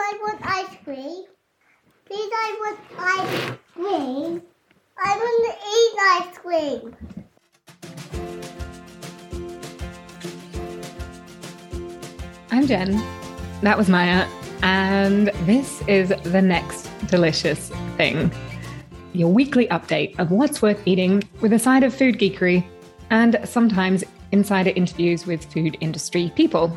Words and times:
I 0.00 0.18
want 0.22 0.40
ice 0.42 0.76
cream. 0.82 1.24
Please, 2.06 2.32
I 2.34 2.56
want 2.58 2.78
ice 2.98 3.58
cream. 3.74 4.42
I 4.98 5.16
want 5.18 5.44
to 5.46 5.54
eat 5.76 5.94
ice 6.16 6.38
cream. 6.38 6.96
I'm 12.50 12.66
Jen. 12.66 12.92
That 13.60 13.76
was 13.76 13.88
Maya. 13.90 14.26
And 14.62 15.28
this 15.44 15.82
is 15.86 16.08
the 16.24 16.42
next 16.42 16.88
delicious 17.06 17.68
thing 17.96 18.32
your 19.12 19.28
weekly 19.28 19.66
update 19.68 20.18
of 20.18 20.30
what's 20.30 20.62
worth 20.62 20.80
eating 20.86 21.22
with 21.40 21.52
a 21.52 21.58
side 21.58 21.82
of 21.82 21.92
food 21.92 22.16
geekery 22.16 22.64
and 23.10 23.40
sometimes 23.44 24.04
insider 24.32 24.70
interviews 24.76 25.26
with 25.26 25.44
food 25.52 25.76
industry 25.80 26.32
people. 26.36 26.74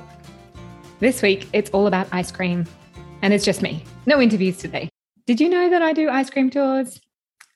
This 1.00 1.22
week, 1.22 1.48
it's 1.54 1.70
all 1.72 1.86
about 1.86 2.08
ice 2.12 2.32
cream, 2.32 2.66
and 3.24 3.34
it's 3.34 3.46
just 3.46 3.62
me. 3.62 3.84
No 4.06 4.22
interviews 4.22 4.58
today. 4.58 4.90
Did 5.26 5.40
you 5.40 5.50
know 5.50 5.70
that 5.70 5.82
I 5.82 5.94
do 5.94 6.10
ice 6.10 6.30
cream 6.30 6.50
tours? 6.50 7.00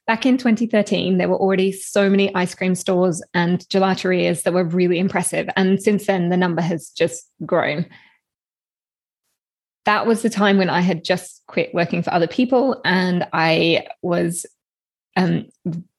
Back 0.08 0.26
in 0.26 0.38
2013, 0.38 1.18
there 1.18 1.28
were 1.28 1.36
already 1.36 1.74
so 1.74 2.10
many 2.10 2.34
ice 2.34 2.56
cream 2.56 2.74
stores 2.74 3.22
and 3.34 3.60
gelaterias 3.68 4.44
that 4.44 4.54
were 4.54 4.64
really 4.64 4.98
impressive. 4.98 5.50
And 5.58 5.84
since 5.84 6.08
then, 6.08 6.30
the 6.30 6.38
number 6.38 6.62
has 6.62 6.90
just 6.90 7.30
grown. 7.46 7.86
That 9.84 10.08
was 10.08 10.22
the 10.22 10.30
time 10.30 10.58
when 10.58 10.70
I 10.70 10.80
had 10.80 11.04
just 11.04 11.44
quit 11.48 11.74
working 11.74 12.02
for 12.02 12.14
other 12.14 12.28
people 12.28 12.80
and 12.86 13.28
I 13.34 13.88
was 14.02 14.46
um, 15.18 15.48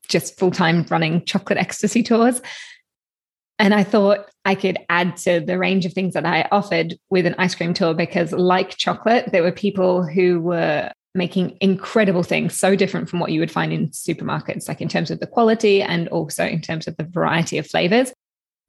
just 0.08 0.38
full 0.38 0.50
time 0.50 0.86
running 0.88 1.26
chocolate 1.26 1.58
ecstasy 1.58 2.02
tours. 2.02 2.40
And 3.58 3.74
I 3.74 3.82
thought 3.82 4.30
I 4.44 4.54
could 4.54 4.78
add 4.88 5.16
to 5.18 5.40
the 5.40 5.58
range 5.58 5.84
of 5.84 5.92
things 5.92 6.14
that 6.14 6.24
I 6.24 6.48
offered 6.52 6.96
with 7.10 7.26
an 7.26 7.34
ice 7.38 7.54
cream 7.54 7.74
tour 7.74 7.92
because, 7.92 8.32
like 8.32 8.76
chocolate, 8.76 9.30
there 9.32 9.42
were 9.42 9.52
people 9.52 10.04
who 10.04 10.40
were 10.40 10.92
making 11.14 11.58
incredible 11.60 12.22
things 12.22 12.58
so 12.58 12.76
different 12.76 13.08
from 13.08 13.18
what 13.18 13.32
you 13.32 13.40
would 13.40 13.50
find 13.50 13.72
in 13.72 13.88
supermarkets, 13.88 14.68
like 14.68 14.80
in 14.80 14.88
terms 14.88 15.10
of 15.10 15.18
the 15.18 15.26
quality 15.26 15.82
and 15.82 16.06
also 16.08 16.46
in 16.46 16.60
terms 16.60 16.86
of 16.86 16.96
the 16.96 17.04
variety 17.04 17.58
of 17.58 17.66
flavors. 17.66 18.12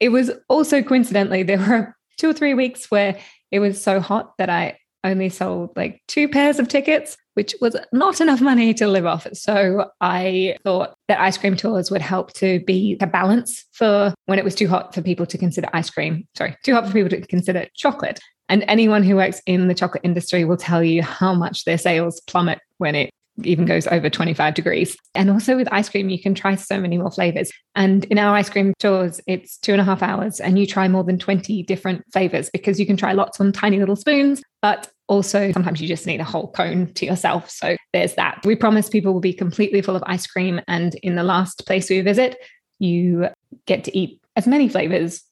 It 0.00 0.08
was 0.08 0.32
also 0.48 0.82
coincidentally, 0.82 1.44
there 1.44 1.58
were 1.58 1.94
two 2.18 2.30
or 2.30 2.32
three 2.32 2.54
weeks 2.54 2.90
where 2.90 3.18
it 3.50 3.60
was 3.60 3.80
so 3.80 4.00
hot 4.00 4.32
that 4.38 4.50
I 4.50 4.78
only 5.04 5.28
sold 5.28 5.70
like 5.76 6.02
two 6.08 6.28
pairs 6.28 6.58
of 6.58 6.68
tickets, 6.68 7.16
which 7.34 7.54
was 7.60 7.76
not 7.92 8.20
enough 8.20 8.40
money 8.40 8.74
to 8.74 8.86
live 8.86 9.06
off. 9.06 9.26
So 9.32 9.90
I 10.00 10.56
thought 10.64 10.94
that 11.08 11.20
ice 11.20 11.38
cream 11.38 11.56
tours 11.56 11.90
would 11.90 12.02
help 12.02 12.32
to 12.34 12.60
be 12.64 12.96
a 13.00 13.06
balance 13.06 13.64
for 13.72 14.14
when 14.26 14.38
it 14.38 14.44
was 14.44 14.54
too 14.54 14.68
hot 14.68 14.94
for 14.94 15.02
people 15.02 15.26
to 15.26 15.38
consider 15.38 15.68
ice 15.72 15.90
cream. 15.90 16.26
Sorry, 16.36 16.56
too 16.64 16.74
hot 16.74 16.86
for 16.86 16.92
people 16.92 17.10
to 17.10 17.26
consider 17.26 17.66
chocolate. 17.74 18.20
And 18.48 18.64
anyone 18.66 19.04
who 19.04 19.16
works 19.16 19.40
in 19.46 19.68
the 19.68 19.74
chocolate 19.74 20.02
industry 20.04 20.44
will 20.44 20.56
tell 20.56 20.82
you 20.82 21.02
how 21.02 21.34
much 21.34 21.64
their 21.64 21.78
sales 21.78 22.20
plummet 22.26 22.58
when 22.78 22.96
it 22.96 23.10
even 23.44 23.64
goes 23.64 23.86
over 23.86 24.10
25 24.10 24.54
degrees. 24.54 24.96
And 25.14 25.30
also 25.30 25.56
with 25.56 25.68
ice 25.72 25.88
cream, 25.88 26.08
you 26.08 26.20
can 26.20 26.34
try 26.34 26.54
so 26.54 26.80
many 26.80 26.98
more 26.98 27.10
flavors. 27.10 27.50
And 27.74 28.04
in 28.06 28.18
our 28.18 28.34
ice 28.34 28.50
cream 28.50 28.74
tours, 28.78 29.20
it's 29.26 29.56
two 29.58 29.72
and 29.72 29.80
a 29.80 29.84
half 29.84 30.02
hours 30.02 30.40
and 30.40 30.58
you 30.58 30.66
try 30.66 30.88
more 30.88 31.04
than 31.04 31.18
20 31.18 31.62
different 31.62 32.04
flavors 32.12 32.50
because 32.50 32.78
you 32.78 32.86
can 32.86 32.96
try 32.96 33.12
lots 33.12 33.40
on 33.40 33.52
tiny 33.52 33.78
little 33.78 33.96
spoons, 33.96 34.42
but 34.62 34.90
also 35.10 35.52
sometimes 35.52 35.80
you 35.80 35.88
just 35.88 36.06
need 36.06 36.20
a 36.20 36.24
whole 36.24 36.50
cone 36.52 36.92
to 36.94 37.04
yourself. 37.04 37.50
So 37.50 37.76
there's 37.92 38.14
that. 38.14 38.40
We 38.46 38.56
promise 38.56 38.88
people 38.88 39.12
will 39.12 39.20
be 39.20 39.34
completely 39.34 39.82
full 39.82 39.96
of 39.96 40.02
ice 40.06 40.26
cream. 40.26 40.60
And 40.68 40.94
in 41.02 41.16
the 41.16 41.22
last 41.22 41.66
place 41.66 41.90
we 41.90 42.00
visit, 42.00 42.38
you 42.78 43.28
get 43.66 43.84
to 43.84 43.96
eat 43.96 44.22
as 44.36 44.46
many 44.46 44.68
flavors 44.68 45.22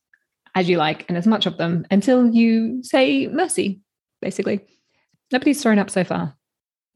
as 0.55 0.69
you 0.69 0.77
like 0.77 1.07
and 1.09 1.17
as 1.17 1.27
much 1.27 1.47
of 1.47 1.57
them 1.57 1.87
until 1.91 2.29
you 2.29 2.83
say 2.83 3.29
mercy, 3.29 3.81
basically. 4.21 4.61
Nobody's 5.33 5.63
thrown 5.63 5.79
up 5.79 5.89
so 5.89 6.05
far. 6.05 6.37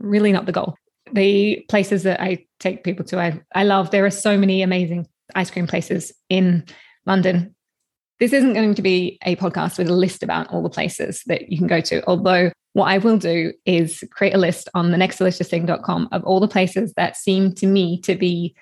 Really 0.01 0.33
not 0.33 0.47
the 0.47 0.53
goal 0.53 0.77
the 1.13 1.65
places 1.69 2.03
that 2.05 2.21
I 2.21 2.47
take 2.59 2.85
people 2.85 3.05
to, 3.07 3.21
I, 3.21 3.41
I 3.55 3.65
love. 3.65 3.91
There 3.91 4.05
are 4.05 4.11
so 4.11 4.39
many 4.39 4.63
amazing 4.63 5.07
ice 5.35 5.51
cream 5.51 5.67
places 5.67 6.13
in 6.29 6.65
London. 7.07 7.55
This 8.19 8.33
isn't 8.33 8.55
going 8.55 8.75
to 8.75 8.83
be 8.83 9.19
a 9.25 9.37
podcast 9.37 9.79
with 9.79 9.89
a 9.89 9.95
list 9.95 10.23
about 10.23 10.49
all 10.49 10.63
the 10.63 10.71
places 10.71 11.23
that 11.27 11.51
you 11.51 11.59
can 11.59 11.67
go 11.67 11.81
to, 11.81 12.03
although 12.07 12.51
what 12.75 12.87
I 12.87 12.99
will 12.99 13.19
do 13.19 13.53
is 13.67 14.03
create 14.11 14.35
a 14.35 14.39
list 14.39 14.69
on 14.75 14.91
the 14.91 14.97
nextdeliciousthing.com 14.97 16.09
of 16.13 16.25
all 16.25 16.41
the 16.41 16.49
places 16.49 16.93
that 16.97 17.17
seem 17.17 17.55
to 17.57 17.67
me 17.67 18.01
to 18.03 18.15
be 18.15 18.55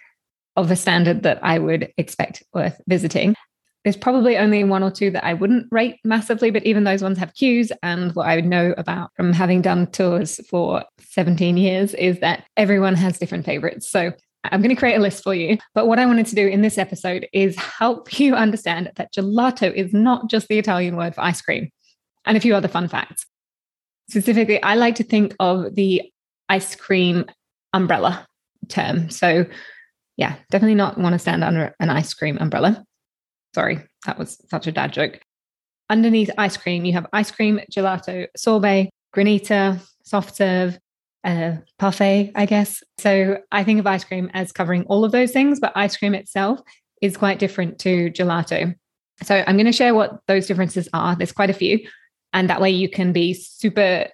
of 0.57 0.71
a 0.71 0.77
standard 0.77 1.23
that 1.23 1.39
I 1.43 1.59
would 1.59 1.93
expect 1.97 2.43
worth 2.53 2.81
visiting. 2.89 3.35
There's 3.85 3.97
probably 3.97 4.37
only 4.37 4.63
one 4.65 4.83
or 4.83 4.91
two 4.91 5.11
that 5.13 5.25
I 5.25 5.33
wouldn't 5.33 5.69
rate 5.71 5.97
massively, 6.05 6.51
but 6.51 6.65
even 6.67 6.85
those 6.85 7.03
ones 7.03 7.19
have 7.19 7.35
queues. 7.35 7.73
And 7.83 8.15
what 8.15 8.27
I 8.27 8.37
would 8.37 8.45
know 8.45 8.75
about 8.77 9.11
from 9.17 9.33
having 9.33 9.63
done 9.63 9.87
tours 9.91 10.39
for 10.49 10.85
17 11.01 11.57
years 11.57 11.95
is 11.95 12.21
that 12.21 12.45
everyone 12.57 12.95
has 12.97 13.19
different 13.19 13.47
favorites. 13.47 13.91
So 13.91 14.13
I'm 14.45 14.61
going 14.61 14.75
to 14.75 14.79
create 14.79 14.97
a 14.97 15.01
list 15.01 15.23
for 15.23 15.35
you. 15.35 15.57
But 15.75 15.87
what 15.87 15.99
I 15.99 16.05
wanted 16.05 16.27
to 16.27 16.35
do 16.35 16.47
in 16.47 16.61
this 16.61 16.79
episode 16.79 17.27
is 17.33 17.57
help 17.57 18.19
you 18.19 18.35
understand 18.35 18.91
that 18.97 19.15
gelato 19.15 19.73
is 19.73 19.95
not 19.95 20.29
just 20.29 20.49
the 20.49 20.59
Italian 20.59 20.97
word 20.97 21.15
for 21.15 21.23
ice 21.23 21.41
cream 21.41 21.71
and 22.27 22.37
a 22.37 22.41
few 22.41 22.55
other 22.55 22.69
fun 22.69 22.89
facts. 22.89 23.25
Specifically, 24.11 24.61
I 24.63 24.75
like 24.75 24.97
to 24.97 25.05
think 25.05 25.37
of 25.39 25.77
the 25.77 26.03
ice 26.49 26.75
cream 26.75 27.27
umbrella 27.73 28.27
term. 28.69 29.09
So, 29.09 29.47
yeah, 30.17 30.35
definitely 30.51 30.75
not 30.75 30.99
want 30.99 31.13
to 31.13 31.19
stand 31.19 31.45
under 31.45 31.77
an 31.79 31.91
ice 31.91 32.13
cream 32.13 32.37
umbrella. 32.41 32.85
Sorry, 33.55 33.79
that 34.07 34.19
was 34.19 34.37
such 34.51 34.67
a 34.67 34.73
dad 34.73 34.93
joke. 34.93 35.21
Underneath 35.89 36.31
ice 36.37 36.57
cream, 36.57 36.85
you 36.85 36.93
have 36.95 37.07
ice 37.13 37.31
cream, 37.31 37.61
gelato, 37.71 38.27
sorbet, 38.37 38.91
granita, 39.15 39.81
soft 40.05 40.35
serve, 40.37 40.77
uh, 41.23 41.53
parfait, 41.79 42.33
I 42.35 42.47
guess. 42.47 42.83
So 42.99 43.39
I 43.53 43.63
think 43.63 43.79
of 43.79 43.87
ice 43.87 44.03
cream 44.03 44.29
as 44.35 44.51
covering 44.51 44.83
all 44.85 45.05
of 45.05 45.13
those 45.13 45.31
things, 45.31 45.61
but 45.61 45.73
ice 45.77 45.97
cream 45.97 46.15
itself 46.15 46.61
is 47.01 47.17
quite 47.17 47.39
different 47.39 47.79
to 47.81 48.11
gelato. 48.11 48.75
So 49.23 49.45
I'm 49.47 49.57
going 49.57 49.67
to 49.67 49.73
share 49.73 49.95
what 49.95 50.19
those 50.27 50.47
differences 50.47 50.89
are. 50.93 51.15
There's 51.15 51.33
quite 51.33 51.51
a 51.51 51.55
few. 51.55 51.79
And 52.33 52.49
that 52.49 52.61
way 52.61 52.71
you 52.71 52.89
can 52.89 53.13
be 53.13 53.35
super 53.35 54.07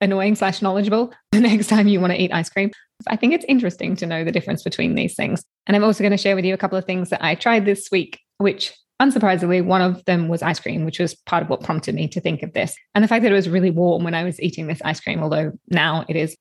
annoying 0.00 0.34
slash 0.34 0.62
knowledgeable 0.62 1.12
the 1.32 1.40
next 1.40 1.68
time 1.68 1.88
you 1.88 2.00
want 2.00 2.12
to 2.12 2.20
eat 2.20 2.32
ice 2.32 2.48
cream. 2.48 2.70
I 3.08 3.16
think 3.16 3.34
it's 3.34 3.44
interesting 3.48 3.96
to 3.96 4.06
know 4.06 4.24
the 4.24 4.32
difference 4.32 4.62
between 4.62 4.94
these 4.94 5.14
things. 5.14 5.44
And 5.66 5.76
I'm 5.76 5.84
also 5.84 6.02
going 6.02 6.12
to 6.12 6.16
share 6.16 6.36
with 6.36 6.44
you 6.44 6.54
a 6.54 6.58
couple 6.58 6.78
of 6.78 6.84
things 6.84 7.10
that 7.10 7.24
I 7.24 7.34
tried 7.34 7.64
this 7.64 7.88
week, 7.90 8.20
which 8.38 8.72
unsurprisingly, 9.00 9.64
one 9.64 9.82
of 9.82 10.04
them 10.06 10.28
was 10.28 10.42
ice 10.42 10.60
cream, 10.60 10.84
which 10.84 10.98
was 10.98 11.14
part 11.14 11.42
of 11.42 11.50
what 11.50 11.62
prompted 11.62 11.94
me 11.94 12.08
to 12.08 12.20
think 12.20 12.42
of 12.42 12.52
this. 12.52 12.74
And 12.94 13.04
the 13.04 13.08
fact 13.08 13.22
that 13.22 13.32
it 13.32 13.34
was 13.34 13.48
really 13.48 13.70
warm 13.70 14.04
when 14.04 14.14
I 14.14 14.24
was 14.24 14.40
eating 14.40 14.66
this 14.66 14.80
ice 14.84 15.00
cream, 15.00 15.22
although 15.22 15.52
now 15.68 16.04
it 16.08 16.16
is 16.16 16.36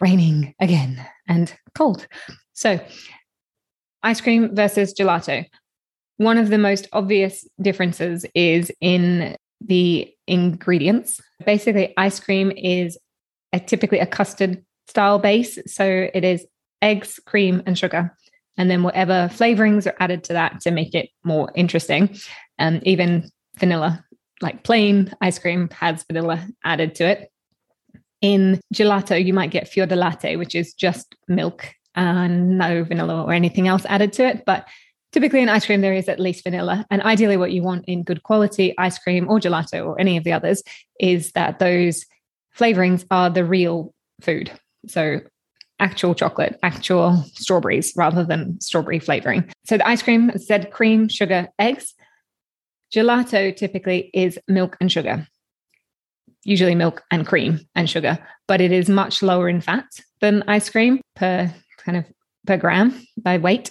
raining 0.00 0.54
again 0.60 1.04
and 1.28 1.54
cold. 1.74 2.06
So, 2.54 2.80
ice 4.02 4.20
cream 4.20 4.54
versus 4.54 4.94
gelato. 4.94 5.46
One 6.16 6.38
of 6.38 6.48
the 6.48 6.58
most 6.58 6.88
obvious 6.92 7.46
differences 7.60 8.26
is 8.34 8.70
in 8.80 9.36
the 9.66 10.12
ingredients. 10.26 11.20
Basically, 11.44 11.94
ice 11.96 12.20
cream 12.20 12.52
is 12.56 12.98
a, 13.52 13.60
typically 13.60 13.98
a 13.98 14.06
custard 14.06 14.64
style 14.88 15.18
base. 15.18 15.58
So 15.66 16.08
it 16.12 16.24
is 16.24 16.46
eggs, 16.80 17.20
cream, 17.24 17.62
and 17.66 17.78
sugar. 17.78 18.16
And 18.56 18.70
then 18.70 18.82
whatever 18.82 19.30
flavorings 19.32 19.86
are 19.86 19.96
added 19.98 20.24
to 20.24 20.34
that 20.34 20.60
to 20.62 20.70
make 20.70 20.94
it 20.94 21.08
more 21.24 21.50
interesting. 21.54 22.16
And 22.58 22.76
um, 22.76 22.82
even 22.84 23.30
vanilla, 23.58 24.04
like 24.40 24.62
plain 24.62 25.12
ice 25.20 25.38
cream, 25.38 25.70
has 25.70 26.04
vanilla 26.04 26.46
added 26.64 26.94
to 26.96 27.04
it. 27.08 27.32
In 28.20 28.60
gelato, 28.74 29.22
you 29.22 29.32
might 29.32 29.50
get 29.50 29.68
fior 29.72 29.86
latte, 29.86 30.36
which 30.36 30.54
is 30.54 30.74
just 30.74 31.14
milk 31.28 31.74
and 31.94 32.58
no 32.58 32.84
vanilla 32.84 33.24
or 33.24 33.32
anything 33.32 33.68
else 33.68 33.84
added 33.86 34.12
to 34.14 34.26
it. 34.26 34.44
But 34.44 34.66
typically 35.12 35.40
in 35.40 35.48
ice 35.48 35.66
cream, 35.66 35.80
there 35.80 35.92
is 35.92 36.08
at 36.08 36.18
least 36.18 36.44
vanilla. 36.44 36.86
And 36.90 37.02
ideally, 37.02 37.36
what 37.36 37.52
you 37.52 37.62
want 37.62 37.84
in 37.86 38.02
good 38.02 38.22
quality 38.22 38.74
ice 38.78 38.98
cream 38.98 39.28
or 39.28 39.38
gelato 39.38 39.86
or 39.86 40.00
any 40.00 40.16
of 40.16 40.24
the 40.24 40.32
others 40.32 40.62
is 40.98 41.32
that 41.32 41.58
those 41.58 42.04
flavorings 42.56 43.04
are 43.10 43.30
the 43.30 43.44
real 43.44 43.94
food. 44.20 44.50
So 44.86 45.20
actual 45.78 46.14
chocolate, 46.14 46.58
actual 46.62 47.24
strawberries 47.34 47.92
rather 47.96 48.24
than 48.24 48.60
strawberry 48.60 48.98
flavoring. 48.98 49.50
So 49.66 49.76
the 49.76 49.86
ice 49.86 50.02
cream 50.02 50.30
said 50.38 50.70
cream, 50.70 51.08
sugar, 51.08 51.48
eggs. 51.58 51.94
Gelato 52.94 53.56
typically 53.56 54.10
is 54.12 54.38
milk 54.48 54.76
and 54.80 54.92
sugar, 54.92 55.26
usually 56.44 56.74
milk 56.74 57.02
and 57.10 57.26
cream 57.26 57.60
and 57.74 57.88
sugar, 57.88 58.18
but 58.46 58.60
it 58.60 58.70
is 58.70 58.88
much 58.88 59.22
lower 59.22 59.48
in 59.48 59.60
fat 59.62 59.86
than 60.20 60.44
ice 60.46 60.68
cream 60.68 61.00
per 61.16 61.52
kind 61.78 61.96
of 61.96 62.04
per 62.46 62.58
gram 62.58 62.94
by 63.16 63.38
weight. 63.38 63.70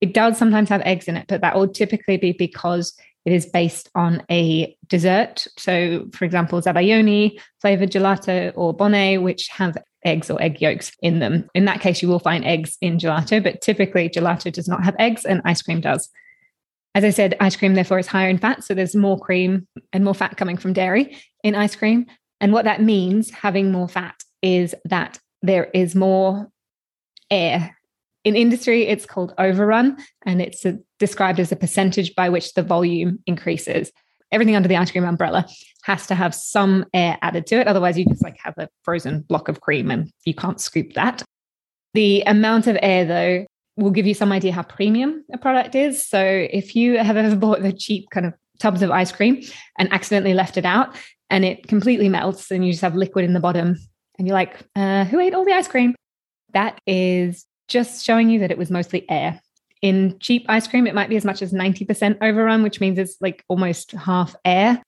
It 0.00 0.12
does 0.14 0.36
sometimes 0.36 0.68
have 0.68 0.82
eggs 0.82 1.08
in 1.08 1.16
it, 1.16 1.26
but 1.28 1.40
that 1.40 1.56
will 1.56 1.68
typically 1.68 2.16
be 2.16 2.32
because 2.32 2.96
it 3.24 3.32
is 3.32 3.46
based 3.46 3.90
on 3.94 4.22
a 4.30 4.76
dessert. 4.86 5.46
So, 5.58 6.06
for 6.12 6.24
example, 6.24 6.60
Zabaione 6.62 7.40
flavored 7.60 7.90
gelato 7.90 8.52
or 8.54 8.76
Bonet, 8.76 9.22
which 9.22 9.48
have 9.48 9.76
eggs 10.04 10.30
or 10.30 10.40
egg 10.40 10.60
yolks 10.60 10.92
in 11.02 11.18
them. 11.18 11.48
In 11.54 11.64
that 11.64 11.80
case, 11.80 12.00
you 12.02 12.08
will 12.08 12.20
find 12.20 12.44
eggs 12.44 12.78
in 12.80 12.98
gelato, 12.98 13.42
but 13.42 13.60
typically 13.60 14.08
gelato 14.08 14.52
does 14.52 14.68
not 14.68 14.84
have 14.84 14.94
eggs 14.98 15.24
and 15.24 15.42
ice 15.44 15.60
cream 15.60 15.80
does. 15.80 16.08
As 16.94 17.04
I 17.04 17.10
said, 17.10 17.36
ice 17.40 17.56
cream 17.56 17.74
therefore 17.74 17.98
is 17.98 18.06
higher 18.06 18.28
in 18.28 18.38
fat. 18.38 18.64
So 18.64 18.72
there's 18.74 18.94
more 18.94 19.18
cream 19.18 19.66
and 19.92 20.04
more 20.04 20.14
fat 20.14 20.36
coming 20.36 20.56
from 20.56 20.72
dairy 20.72 21.18
in 21.42 21.54
ice 21.54 21.74
cream. 21.76 22.06
And 22.40 22.52
what 22.52 22.64
that 22.64 22.80
means, 22.80 23.30
having 23.30 23.72
more 23.72 23.88
fat, 23.88 24.14
is 24.40 24.74
that 24.84 25.18
there 25.42 25.64
is 25.74 25.94
more 25.94 26.48
air. 27.30 27.76
In 28.26 28.34
industry, 28.34 28.88
it's 28.88 29.06
called 29.06 29.32
overrun, 29.38 29.98
and 30.24 30.42
it's 30.42 30.64
a, 30.64 30.80
described 30.98 31.38
as 31.38 31.52
a 31.52 31.56
percentage 31.56 32.12
by 32.16 32.28
which 32.28 32.54
the 32.54 32.62
volume 32.64 33.20
increases. 33.24 33.92
Everything 34.32 34.56
under 34.56 34.68
the 34.68 34.76
ice 34.76 34.90
cream 34.90 35.04
umbrella 35.04 35.46
has 35.84 36.08
to 36.08 36.16
have 36.16 36.34
some 36.34 36.86
air 36.92 37.16
added 37.22 37.46
to 37.46 37.60
it. 37.60 37.68
Otherwise, 37.68 37.96
you 37.96 38.04
just 38.04 38.24
like 38.24 38.36
have 38.42 38.54
a 38.58 38.68
frozen 38.82 39.20
block 39.20 39.46
of 39.46 39.60
cream 39.60 39.92
and 39.92 40.10
you 40.24 40.34
can't 40.34 40.60
scoop 40.60 40.94
that. 40.94 41.22
The 41.94 42.24
amount 42.26 42.66
of 42.66 42.76
air, 42.82 43.04
though, 43.04 43.46
will 43.76 43.92
give 43.92 44.08
you 44.08 44.14
some 44.14 44.32
idea 44.32 44.50
how 44.50 44.64
premium 44.64 45.24
a 45.32 45.38
product 45.38 45.76
is. 45.76 46.04
So 46.04 46.20
if 46.20 46.74
you 46.74 46.98
have 46.98 47.16
ever 47.16 47.36
bought 47.36 47.62
the 47.62 47.72
cheap 47.72 48.10
kind 48.10 48.26
of 48.26 48.34
tubs 48.58 48.82
of 48.82 48.90
ice 48.90 49.12
cream 49.12 49.40
and 49.78 49.92
accidentally 49.92 50.34
left 50.34 50.56
it 50.56 50.64
out 50.64 50.96
and 51.30 51.44
it 51.44 51.68
completely 51.68 52.08
melts 52.08 52.50
and 52.50 52.66
you 52.66 52.72
just 52.72 52.82
have 52.82 52.96
liquid 52.96 53.24
in 53.24 53.34
the 53.34 53.40
bottom 53.40 53.76
and 54.18 54.26
you're 54.26 54.34
like, 54.34 54.56
uh, 54.74 55.04
who 55.04 55.20
ate 55.20 55.32
all 55.32 55.44
the 55.44 55.52
ice 55.52 55.68
cream? 55.68 55.94
That 56.54 56.80
is 56.88 57.46
just 57.68 58.04
showing 58.04 58.30
you 58.30 58.40
that 58.40 58.50
it 58.50 58.58
was 58.58 58.70
mostly 58.70 59.08
air. 59.10 59.40
In 59.82 60.18
cheap 60.20 60.46
ice 60.48 60.66
cream, 60.66 60.86
it 60.86 60.94
might 60.94 61.08
be 61.10 61.16
as 61.16 61.24
much 61.24 61.42
as 61.42 61.52
90% 61.52 62.18
overrun, 62.22 62.62
which 62.62 62.80
means 62.80 62.98
it's 62.98 63.16
like 63.20 63.44
almost 63.48 63.92
half 63.92 64.34
air. 64.44 64.82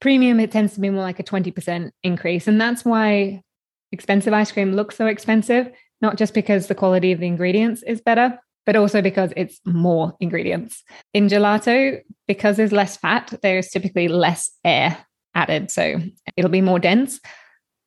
Premium, 0.00 0.38
it 0.38 0.52
tends 0.52 0.74
to 0.74 0.80
be 0.80 0.90
more 0.90 1.02
like 1.02 1.18
a 1.18 1.24
20% 1.24 1.90
increase. 2.02 2.46
And 2.46 2.60
that's 2.60 2.84
why 2.84 3.42
expensive 3.90 4.32
ice 4.32 4.52
cream 4.52 4.72
looks 4.72 4.96
so 4.96 5.06
expensive 5.06 5.70
not 6.04 6.18
just 6.18 6.34
because 6.34 6.66
the 6.66 6.74
quality 6.74 7.12
of 7.12 7.18
the 7.18 7.26
ingredients 7.26 7.82
is 7.82 8.02
better, 8.02 8.38
but 8.66 8.76
also 8.76 9.00
because 9.00 9.32
it's 9.36 9.58
more 9.64 10.14
ingredients. 10.20 10.82
In 11.14 11.28
gelato, 11.28 11.98
because 12.28 12.58
there's 12.58 12.72
less 12.72 12.98
fat, 12.98 13.32
there's 13.42 13.70
typically 13.70 14.08
less 14.08 14.50
air 14.64 14.98
added. 15.34 15.70
So 15.70 16.00
it'll 16.36 16.50
be 16.50 16.60
more 16.60 16.78
dense, 16.78 17.20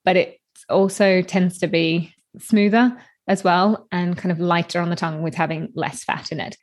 but 0.03 0.15
it 0.15 0.39
also 0.67 1.21
tends 1.21 1.59
to 1.59 1.67
be 1.67 2.11
smoother 2.39 2.97
as 3.27 3.43
well 3.43 3.87
and 3.91 4.17
kind 4.17 4.31
of 4.31 4.39
lighter 4.39 4.79
on 4.79 4.89
the 4.89 4.95
tongue 4.95 5.21
with 5.21 5.35
having 5.35 5.69
less 5.75 6.03
fat 6.03 6.31
in 6.31 6.39
it. 6.39 6.55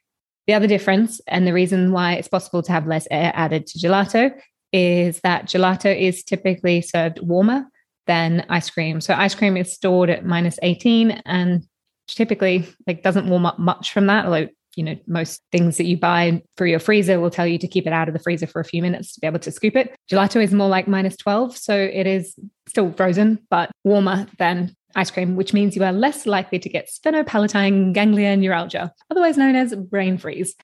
The 0.47 0.55
other 0.55 0.67
difference, 0.67 1.21
and 1.27 1.47
the 1.47 1.55
reason 1.55 1.93
why 1.93 2.15
it's 2.15 2.29
possible 2.29 2.63
to 2.63 2.73
have 2.73 2.87
less 2.87 3.09
air 3.11 3.33
added 3.35 3.67
to 3.69 3.79
gelato, 3.79 4.39
is 4.73 5.21
that 5.21 5.47
gelato 5.47 5.97
is 5.99 6.23
typically 6.23 6.83
served 6.83 7.21
warmer 7.21 7.67
than 8.07 8.45
ice 8.49 8.69
cream. 8.69 9.01
So 9.01 9.15
ice 9.15 9.35
cream 9.35 9.57
is 9.57 9.73
stored 9.73 10.11
at 10.11 10.27
minus 10.27 10.59
18 10.63 11.23
and 11.25 11.65
typically 12.09 12.69
like 12.87 13.03
doesn't 13.03 13.29
warm 13.29 13.47
up 13.47 13.59
much 13.59 13.93
from 13.93 14.07
that, 14.09 14.27
although 14.27 14.49
you 14.77 14.85
know 14.85 14.97
most 15.07 15.43
things 15.53 15.77
that 15.77 15.85
you 15.85 15.97
buy 15.97 16.43
for 16.57 16.67
your 16.67 16.81
freezer 16.81 17.21
will 17.21 17.31
tell 17.31 17.47
you 17.47 17.59
to 17.59 17.69
keep 17.69 17.87
it 17.87 17.93
out 17.93 18.09
of 18.09 18.15
the 18.15 18.21
freezer 18.21 18.47
for 18.47 18.61
a 18.61 18.65
few 18.65 18.83
minutes 18.83 19.15
to 19.15 19.21
be 19.21 19.27
able 19.29 19.39
to 19.39 19.53
scoop 19.53 19.77
it 19.77 19.95
gelato 20.11 20.43
is 20.43 20.53
more 20.53 20.69
like 20.69 20.89
minus 20.89 21.17
12 21.17 21.57
so 21.57 21.77
it 21.77 22.09
is 22.09 22.35
still 22.67 22.93
frozen 22.93 23.39
but 23.51 23.71
warmer 23.85 24.27
than 24.39 24.75
ice 24.97 25.11
cream 25.11 25.37
which 25.37 25.53
means 25.53 25.77
you 25.77 25.85
are 25.85 25.93
less 25.93 26.27
likely 26.27 26.59
to 26.59 26.69
get 26.69 26.89
sphenopalatine 26.89 27.93
ganglion 27.93 28.41
neuralgia 28.41 28.93
otherwise 29.11 29.37
known 29.37 29.57
as 29.57 29.75
brain 29.75 30.19
freeze 30.19 30.55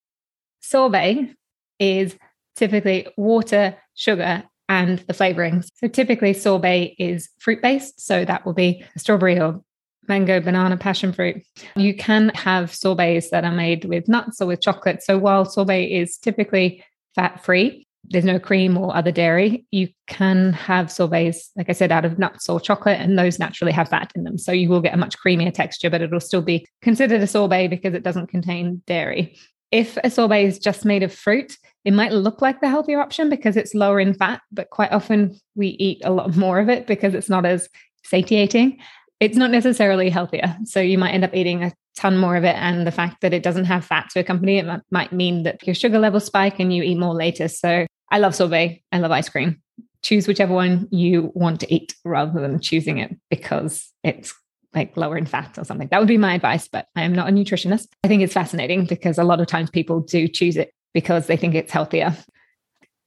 sorbet 0.60 1.34
is 1.78 2.16
typically 2.56 3.06
water 3.16 3.76
sugar 3.94 4.44
and 4.68 5.00
the 5.00 5.12
flavorings. 5.12 5.68
So 5.74 5.88
typically 5.88 6.32
sorbet 6.32 6.94
is 6.98 7.28
fruit 7.38 7.60
based. 7.60 8.00
So 8.00 8.24
that 8.24 8.46
will 8.46 8.54
be 8.54 8.84
strawberry 8.96 9.40
or 9.40 9.60
mango, 10.08 10.40
banana, 10.40 10.76
passion 10.76 11.12
fruit. 11.12 11.42
You 11.74 11.94
can 11.94 12.28
have 12.30 12.72
sorbets 12.72 13.30
that 13.30 13.44
are 13.44 13.52
made 13.52 13.84
with 13.84 14.08
nuts 14.08 14.40
or 14.40 14.46
with 14.46 14.60
chocolate. 14.60 15.02
So 15.02 15.18
while 15.18 15.44
sorbet 15.44 15.86
is 15.86 16.18
typically 16.18 16.84
fat 17.14 17.44
free, 17.44 17.88
there's 18.10 18.24
no 18.24 18.38
cream 18.40 18.76
or 18.76 18.94
other 18.94 19.12
dairy. 19.12 19.64
You 19.70 19.88
can 20.08 20.52
have 20.52 20.90
sorbets, 20.90 21.50
like 21.56 21.70
I 21.70 21.72
said, 21.72 21.92
out 21.92 22.04
of 22.04 22.18
nuts 22.18 22.48
or 22.48 22.60
chocolate, 22.60 23.00
and 23.00 23.18
those 23.18 23.38
naturally 23.38 23.72
have 23.72 23.88
fat 23.88 24.12
in 24.16 24.24
them. 24.24 24.36
So 24.36 24.50
you 24.50 24.68
will 24.68 24.80
get 24.80 24.94
a 24.94 24.98
much 24.98 25.16
creamier 25.16 25.54
texture, 25.54 25.88
but 25.88 26.02
it'll 26.02 26.20
still 26.20 26.42
be 26.42 26.66
considered 26.82 27.20
a 27.20 27.26
sorbet 27.26 27.68
because 27.68 27.94
it 27.94 28.02
doesn't 28.02 28.26
contain 28.26 28.82
dairy. 28.86 29.36
If 29.70 29.96
a 30.02 30.10
sorbet 30.10 30.44
is 30.44 30.58
just 30.58 30.84
made 30.84 31.04
of 31.04 31.14
fruit, 31.14 31.56
it 31.84 31.92
might 31.92 32.12
look 32.12 32.42
like 32.42 32.60
the 32.60 32.68
healthier 32.68 33.00
option 33.00 33.30
because 33.30 33.56
it's 33.56 33.74
lower 33.74 34.00
in 34.00 34.14
fat, 34.14 34.42
but 34.50 34.70
quite 34.70 34.90
often 34.90 35.38
we 35.54 35.68
eat 35.68 36.02
a 36.04 36.10
lot 36.10 36.36
more 36.36 36.58
of 36.58 36.68
it 36.68 36.88
because 36.88 37.14
it's 37.14 37.30
not 37.30 37.46
as 37.46 37.68
satiating. 38.02 38.78
It's 39.20 39.36
not 39.36 39.52
necessarily 39.52 40.10
healthier. 40.10 40.56
So 40.64 40.80
you 40.80 40.98
might 40.98 41.12
end 41.12 41.24
up 41.24 41.34
eating 41.34 41.62
a 41.62 41.72
ton 41.96 42.16
more 42.16 42.36
of 42.36 42.44
it. 42.44 42.56
And 42.56 42.86
the 42.86 42.92
fact 42.92 43.20
that 43.20 43.32
it 43.32 43.42
doesn't 43.42 43.66
have 43.66 43.84
fat 43.84 44.08
to 44.10 44.20
accompany 44.20 44.58
it 44.58 44.66
might 44.90 45.12
mean 45.12 45.44
that 45.44 45.64
your 45.66 45.74
sugar 45.74 45.98
levels 45.98 46.24
spike 46.24 46.58
and 46.58 46.74
you 46.74 46.82
eat 46.82 46.98
more 46.98 47.14
later. 47.14 47.46
So 47.46 47.86
I 48.10 48.18
love 48.18 48.34
sorbet. 48.34 48.82
I 48.92 48.98
love 48.98 49.10
ice 49.10 49.28
cream. 49.28 49.62
Choose 50.02 50.26
whichever 50.26 50.54
one 50.54 50.88
you 50.90 51.30
want 51.34 51.60
to 51.60 51.72
eat 51.72 51.94
rather 52.04 52.40
than 52.40 52.60
choosing 52.60 52.98
it 52.98 53.16
because 53.28 53.92
it's 54.02 54.34
like 54.74 54.96
lower 54.96 55.16
in 55.18 55.26
fat 55.26 55.58
or 55.58 55.64
something. 55.64 55.88
That 55.88 55.98
would 55.98 56.08
be 56.08 56.16
my 56.16 56.34
advice, 56.34 56.68
but 56.68 56.86
I 56.96 57.02
am 57.02 57.12
not 57.12 57.28
a 57.28 57.32
nutritionist. 57.32 57.88
I 58.04 58.08
think 58.08 58.22
it's 58.22 58.32
fascinating 58.32 58.86
because 58.86 59.18
a 59.18 59.24
lot 59.24 59.40
of 59.40 59.46
times 59.46 59.70
people 59.70 60.00
do 60.00 60.28
choose 60.28 60.56
it 60.56 60.72
because 60.94 61.26
they 61.26 61.36
think 61.36 61.54
it's 61.54 61.72
healthier. 61.72 62.16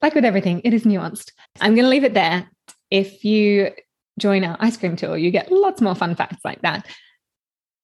Like 0.02 0.14
with 0.14 0.24
everything, 0.24 0.60
it 0.64 0.74
is 0.74 0.84
nuanced. 0.84 1.32
I'm 1.60 1.74
going 1.74 1.84
to 1.84 1.90
leave 1.90 2.04
it 2.04 2.14
there. 2.14 2.48
If 2.90 3.24
you 3.24 3.70
join 4.18 4.44
our 4.44 4.56
ice 4.60 4.76
cream 4.76 4.96
tour, 4.96 5.16
you 5.16 5.30
get 5.30 5.50
lots 5.50 5.80
more 5.80 5.94
fun 5.94 6.14
facts 6.14 6.44
like 6.44 6.60
that. 6.62 6.86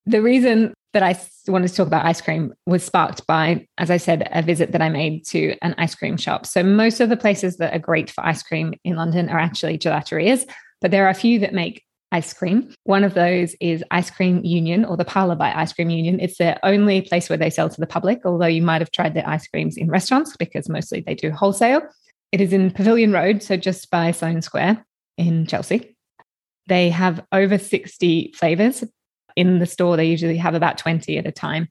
The 0.06 0.23
reason 0.23 0.75
that 0.93 1.02
I 1.02 1.19
wanted 1.47 1.69
to 1.69 1.75
talk 1.75 1.87
about 1.87 2.05
ice 2.05 2.20
cream 2.20 2.52
was 2.67 2.82
sparked 2.82 3.26
by, 3.26 3.67
as 3.79 3.91
I 3.91 3.97
said, 3.97 4.29
a 4.32 4.43
visit 4.43 4.73
that 4.73 4.82
I 4.82 4.88
made 4.88 5.25
to 5.26 5.56
an 5.62 5.75
ice 5.79 5.94
cream 5.94 6.17
shop. 6.17 6.47
So, 6.47 6.62
most 6.62 7.00
of 7.00 7.08
the 7.08 7.17
places 7.17 7.58
that 7.58 7.75
are 7.75 7.79
great 7.79 8.11
for 8.11 8.25
ice 8.26 8.43
cream 8.43 8.75
in 8.85 8.97
London 8.97 9.29
are 9.29 9.38
actually 9.38 9.79
gelaterias, 9.79 10.49
but 10.81 10.91
there 10.91 11.06
are 11.06 11.11
a 11.11 11.14
few 11.14 11.38
that 11.41 11.55
make 11.55 11.85
ice 12.12 12.32
cream. 12.32 12.75
One 12.85 13.05
of 13.05 13.14
those 13.14 13.55
is 13.61 13.85
Ice 13.91 14.11
Cream 14.11 14.44
Union 14.44 14.85
or 14.85 14.97
the 14.97 15.05
Parlour 15.05 15.37
by 15.37 15.52
Ice 15.52 15.73
Cream 15.73 15.91
Union. 15.91 16.19
It's 16.20 16.38
the 16.38 16.58
only 16.67 17.02
place 17.02 17.29
where 17.29 17.37
they 17.37 17.50
sell 17.50 17.69
to 17.69 17.81
the 17.81 17.87
public, 17.87 18.23
although 18.25 18.47
you 18.47 18.62
might 18.62 18.81
have 18.81 18.91
tried 18.91 19.14
their 19.14 19.29
ice 19.29 19.47
creams 19.47 19.76
in 19.76 19.88
restaurants 19.91 20.37
because 20.37 20.69
mostly 20.69 21.00
they 21.00 21.14
do 21.14 21.31
wholesale. 21.31 21.82
It 22.32 22.41
is 22.41 22.52
in 22.52 22.70
Pavilion 22.70 23.12
Road, 23.12 23.43
so 23.43 23.56
just 23.56 23.91
by 23.91 24.11
Sloane 24.11 24.43
Square 24.43 24.85
in 25.19 25.47
Chelsea. 25.47 25.97
They 26.67 26.91
have 26.91 27.25
over 27.32 27.58
60 27.58 28.32
flavors. 28.37 28.85
In 29.40 29.58
the 29.58 29.66
store, 29.66 29.96
they 29.96 30.04
usually 30.04 30.37
have 30.37 30.54
about 30.54 30.78
20 30.78 31.16
at 31.19 31.26
a 31.26 31.32
time. 31.32 31.69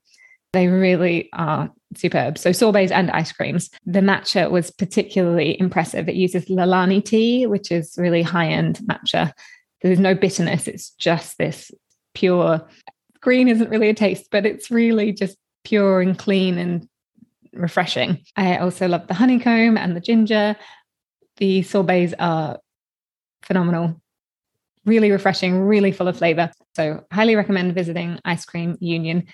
They 0.52 0.66
really 0.66 1.28
are 1.32 1.70
superb. 1.96 2.36
So 2.36 2.50
sorbets 2.50 2.90
and 2.90 3.10
ice 3.12 3.30
creams. 3.32 3.70
The 3.86 4.00
matcha 4.00 4.50
was 4.50 4.70
particularly 4.70 5.58
impressive. 5.60 6.08
It 6.08 6.16
uses 6.16 6.46
Lalani 6.46 7.04
tea, 7.04 7.46
which 7.46 7.70
is 7.70 7.94
really 7.96 8.22
high-end 8.22 8.80
matcha 8.86 9.32
there's 9.82 9.98
no 9.98 10.14
bitterness. 10.14 10.68
It's 10.68 10.90
just 10.90 11.38
this 11.38 11.70
pure 12.14 12.66
green 13.20 13.48
isn't 13.48 13.70
really 13.70 13.88
a 13.88 13.94
taste, 13.94 14.28
but 14.30 14.46
it's 14.46 14.70
really 14.70 15.12
just 15.12 15.36
pure 15.64 16.00
and 16.00 16.18
clean 16.18 16.58
and 16.58 16.88
refreshing. 17.52 18.20
I 18.36 18.58
also 18.58 18.88
love 18.88 19.06
the 19.06 19.14
honeycomb 19.14 19.76
and 19.76 19.96
the 19.96 20.00
ginger. 20.00 20.56
The 21.36 21.62
sorbets 21.62 22.14
are 22.18 22.58
phenomenal, 23.42 24.00
really 24.90 25.12
refreshing, 25.12 25.60
really 25.60 25.92
full 25.92 26.08
of 26.08 26.18
flavor. 26.18 26.50
So, 26.74 27.04
highly 27.12 27.36
recommend 27.36 27.76
visiting 27.76 28.18
Ice 28.24 28.44
Cream 28.44 28.76
Union. 28.80 29.28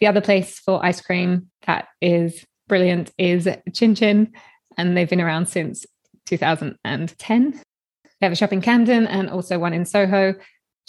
The 0.00 0.06
other 0.06 0.20
place 0.20 0.58
for 0.58 0.84
ice 0.84 1.00
cream 1.00 1.48
that 1.66 1.88
is 2.02 2.44
brilliant 2.68 3.10
is 3.16 3.48
Chin 3.72 3.94
Chin, 3.94 4.32
and 4.76 4.94
they've 4.94 5.08
been 5.08 5.20
around 5.20 5.46
since 5.46 5.86
2010. 6.26 7.52
They 7.52 8.26
have 8.26 8.32
a 8.32 8.36
shop 8.36 8.52
in 8.52 8.60
Camden 8.60 9.06
and 9.06 9.30
also 9.30 9.58
one 9.58 9.72
in 9.72 9.86
Soho. 9.86 10.34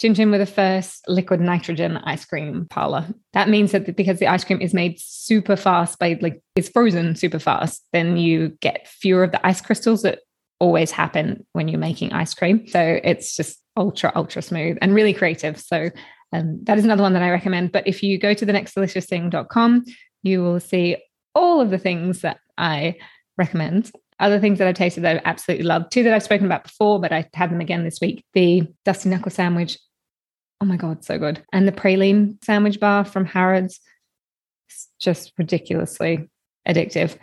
Chin 0.00 0.14
Chin 0.14 0.30
were 0.30 0.38
the 0.38 0.46
first 0.46 1.08
liquid 1.08 1.40
nitrogen 1.40 1.96
ice 1.98 2.24
cream 2.24 2.66
parlor. 2.68 3.06
That 3.32 3.48
means 3.48 3.72
that 3.72 3.96
because 3.96 4.18
the 4.18 4.26
ice 4.26 4.44
cream 4.44 4.60
is 4.60 4.74
made 4.74 4.98
super 4.98 5.56
fast 5.56 5.98
by 5.98 6.18
like 6.20 6.42
it's 6.56 6.68
frozen 6.68 7.16
super 7.16 7.38
fast, 7.38 7.82
then 7.92 8.16
you 8.16 8.50
get 8.60 8.86
fewer 8.88 9.24
of 9.24 9.32
the 9.32 9.46
ice 9.46 9.60
crystals 9.60 10.02
that 10.02 10.18
always 10.60 10.90
happen 10.90 11.46
when 11.52 11.68
you're 11.68 11.78
making 11.78 12.12
ice 12.12 12.34
cream. 12.34 12.66
So 12.66 13.00
it's 13.04 13.36
just 13.36 13.60
ultra, 13.76 14.12
ultra 14.14 14.42
smooth 14.42 14.78
and 14.80 14.94
really 14.94 15.12
creative. 15.12 15.58
So 15.60 15.90
um, 16.32 16.58
that 16.64 16.78
is 16.78 16.84
another 16.84 17.02
one 17.02 17.12
that 17.12 17.22
I 17.22 17.30
recommend. 17.30 17.72
But 17.72 17.86
if 17.86 18.02
you 18.02 18.18
go 18.18 18.34
to 18.34 18.44
the 18.44 18.52
nextdeliciousthing.com, 18.52 19.84
you 20.22 20.42
will 20.42 20.60
see 20.60 20.96
all 21.34 21.60
of 21.60 21.70
the 21.70 21.78
things 21.78 22.20
that 22.20 22.38
I 22.58 22.96
recommend. 23.36 23.90
Other 24.20 24.38
things 24.38 24.58
that 24.58 24.68
I've 24.68 24.76
tasted 24.76 25.02
that 25.02 25.16
I've 25.16 25.22
absolutely 25.24 25.66
loved, 25.66 25.92
two 25.92 26.02
that 26.04 26.14
I've 26.14 26.22
spoken 26.22 26.46
about 26.46 26.64
before, 26.64 27.00
but 27.00 27.12
I 27.12 27.28
had 27.34 27.50
them 27.50 27.60
again 27.60 27.84
this 27.84 28.00
week. 28.00 28.24
The 28.32 28.66
Dusty 28.84 29.08
Knuckle 29.08 29.30
sandwich. 29.30 29.78
Oh 30.60 30.66
my 30.66 30.76
God, 30.76 31.04
so 31.04 31.18
good. 31.18 31.42
And 31.52 31.66
the 31.66 31.72
praline 31.72 32.42
sandwich 32.44 32.78
bar 32.78 33.04
from 33.04 33.24
Harrods. 33.24 33.80
It's 34.68 34.88
just 35.00 35.32
ridiculously 35.36 36.28
addictive. 36.66 37.18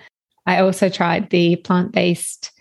I 0.45 0.59
also 0.59 0.89
tried 0.89 1.29
the 1.29 1.55
plant 1.57 1.91
based, 1.91 2.51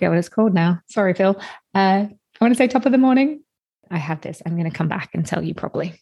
forget 0.00 0.10
what 0.12 0.18
it's 0.18 0.30
called 0.30 0.54
now. 0.54 0.80
Sorry, 0.86 1.12
Phil. 1.12 1.38
Uh, 1.74 2.06
I 2.08 2.08
want 2.40 2.54
to 2.54 2.56
say 2.56 2.66
top 2.66 2.86
of 2.86 2.92
the 2.92 2.96
morning. 2.96 3.44
I 3.90 3.98
have 3.98 4.22
this. 4.22 4.40
I'm 4.46 4.56
going 4.56 4.70
to 4.70 4.74
come 4.76 4.88
back 4.88 5.10
and 5.12 5.26
tell 5.26 5.44
you 5.44 5.52
properly. 5.52 6.00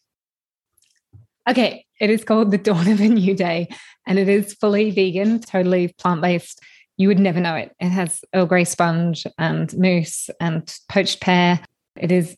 Okay, 1.48 1.84
it 2.00 2.08
is 2.08 2.22
called 2.22 2.52
The 2.52 2.58
Dawn 2.58 2.86
of 2.86 3.00
a 3.00 3.08
New 3.08 3.34
Day, 3.34 3.68
and 4.06 4.16
it 4.16 4.28
is 4.28 4.54
fully 4.54 4.92
vegan, 4.92 5.40
totally 5.40 5.92
plant 5.98 6.20
based. 6.20 6.60
you 6.96 7.08
would 7.08 7.18
never 7.18 7.40
know 7.40 7.56
it. 7.56 7.74
It 7.80 7.88
has 7.88 8.22
Earl 8.32 8.46
Grey 8.46 8.64
sponge 8.64 9.26
and 9.36 9.76
mousse 9.76 10.30
and 10.38 10.72
poached 10.88 11.20
pear. 11.20 11.60
It 11.96 12.12
is 12.12 12.36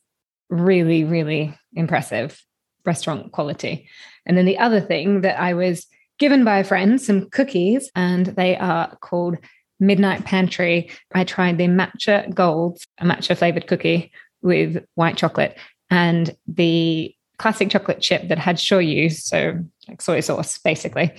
really, 0.49 1.05
really 1.05 1.55
impressive 1.75 2.43
restaurant 2.87 3.33
quality. 3.33 3.87
And 4.25 4.35
then 4.35 4.47
the 4.47 4.59
other 4.59 4.81
thing 4.81 5.21
that 5.21 5.39
I 5.39 5.53
was 5.53 5.87
given 6.19 6.43
by 6.43 6.61
a 6.61 6.65
friend 6.65 6.99
some 6.99 7.29
cookies, 7.29 7.91
and 7.95 8.27
they 8.27 8.57
are 8.57 8.97
called 9.03 9.37
Midnight 9.81 10.25
Pantry. 10.25 10.91
I 11.15 11.25
tried 11.25 11.59
the 11.59 11.67
matcha 11.67 12.33
gold, 12.33 12.79
a 12.99 13.05
matcha 13.05 13.37
flavored 13.37 13.67
cookie 13.67 14.13
with 14.43 14.85
white 14.95 15.17
chocolate, 15.17 15.59
and 15.91 16.37
the 16.47 17.15
classic 17.39 17.71
chocolate 17.71 18.01
chip 18.01 18.29
that 18.29 18.39
had 18.39 18.57
shoyu, 18.57 19.11
so 19.11 19.59
like 19.89 20.03
soy 20.03 20.21
sauce, 20.21 20.59
basically. 20.59 21.13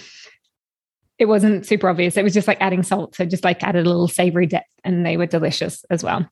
It 1.18 1.26
wasn't 1.26 1.66
super 1.66 1.90
obvious. 1.90 2.18
It 2.18 2.24
was 2.24 2.34
just 2.34 2.48
like 2.48 2.62
adding 2.62 2.84
salt. 2.84 3.16
So 3.16 3.26
just 3.26 3.44
like 3.44 3.64
added 3.64 3.86
a 3.86 3.90
little 3.90 4.08
savory 4.08 4.48
depth, 4.48 4.70
and 4.84 5.06
they 5.06 5.18
were 5.18 5.26
delicious 5.26 5.84
as 5.90 6.04
well. 6.04 6.30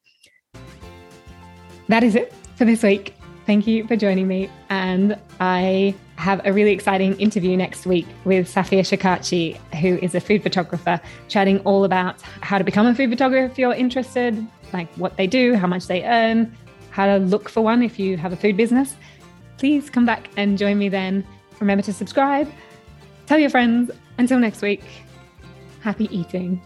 That 1.90 2.04
is 2.04 2.16
it 2.16 2.34
for 2.56 2.66
this 2.66 2.84
week. 2.84 3.19
Thank 3.50 3.66
you 3.66 3.88
for 3.88 3.96
joining 3.96 4.28
me. 4.28 4.48
And 4.70 5.18
I 5.40 5.96
have 6.18 6.40
a 6.46 6.54
really 6.54 6.70
exciting 6.70 7.20
interview 7.20 7.58
next 7.58 7.88
week 7.88 8.06
with 8.24 8.48
Safia 8.48 8.82
Shakarchi, 8.82 9.58
who 9.80 9.98
is 10.04 10.14
a 10.14 10.20
food 10.20 10.44
photographer, 10.44 11.02
chatting 11.30 11.58
all 11.62 11.84
about 11.84 12.22
how 12.42 12.60
to 12.60 12.64
become 12.64 12.86
a 12.86 12.94
food 12.94 13.10
photographer 13.10 13.52
if 13.52 13.58
you're 13.58 13.74
interested, 13.74 14.38
like 14.72 14.88
what 14.98 15.18
they 15.18 15.26
do, 15.26 15.56
how 15.56 15.66
much 15.66 15.88
they 15.88 16.04
earn, 16.04 16.56
how 16.92 17.08
to 17.08 17.18
look 17.18 17.50
for 17.50 17.62
one 17.62 17.82
if 17.82 17.98
you 17.98 18.18
have 18.18 18.32
a 18.32 18.36
food 18.36 18.56
business. 18.56 18.96
Please 19.58 19.90
come 19.90 20.06
back 20.06 20.30
and 20.38 20.56
join 20.56 20.78
me 20.78 20.88
then. 20.88 21.26
Remember 21.60 21.82
to 21.82 21.92
subscribe, 21.92 22.48
tell 23.26 23.40
your 23.40 23.50
friends. 23.50 23.90
Until 24.20 24.38
next 24.38 24.62
week, 24.62 24.84
happy 25.82 26.08
eating. 26.16 26.62